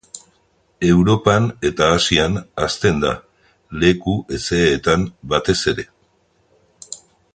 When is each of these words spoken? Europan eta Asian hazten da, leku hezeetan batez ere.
Europan 0.93 1.43
eta 1.69 1.89
Asian 1.97 2.39
hazten 2.63 3.03
da, 3.03 3.11
leku 3.83 4.17
hezeetan 4.39 5.05
batez 5.35 5.59
ere. 5.75 5.87